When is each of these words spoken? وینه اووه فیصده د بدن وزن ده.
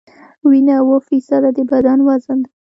وینه 0.49 0.75
اووه 0.81 0.99
فیصده 1.07 1.49
د 1.57 1.59
بدن 1.71 1.99
وزن 2.07 2.37
ده. 2.43 2.49